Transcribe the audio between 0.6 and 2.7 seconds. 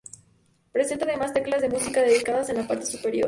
Presenta además teclas de música dedicadas en la